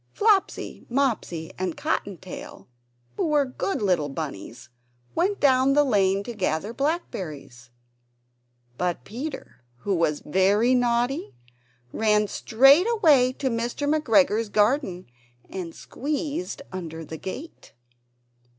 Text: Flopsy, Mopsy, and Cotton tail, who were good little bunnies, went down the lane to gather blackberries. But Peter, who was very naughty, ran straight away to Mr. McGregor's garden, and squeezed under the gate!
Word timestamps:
Flopsy, 0.13 0.83
Mopsy, 0.89 1.51
and 1.59 1.77
Cotton 1.77 2.17
tail, 2.17 2.67
who 3.17 3.27
were 3.27 3.45
good 3.45 3.83
little 3.83 4.09
bunnies, 4.09 4.69
went 5.13 5.39
down 5.39 5.73
the 5.73 5.83
lane 5.83 6.23
to 6.23 6.33
gather 6.33 6.73
blackberries. 6.73 7.69
But 8.79 9.03
Peter, 9.03 9.61
who 9.81 9.93
was 9.93 10.21
very 10.25 10.73
naughty, 10.73 11.35
ran 11.93 12.27
straight 12.27 12.87
away 12.89 13.31
to 13.33 13.51
Mr. 13.51 13.87
McGregor's 13.87 14.49
garden, 14.49 15.05
and 15.51 15.75
squeezed 15.75 16.63
under 16.71 17.05
the 17.05 17.17
gate! 17.17 17.73